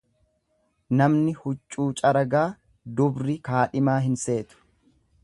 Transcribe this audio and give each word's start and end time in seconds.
Namni 1.01 1.35
huccuu 1.41 1.85
caragaa 2.01 2.45
dubri 3.01 3.39
kaadhimaa 3.51 3.99
hin 4.07 4.21
seetu. 4.23 4.63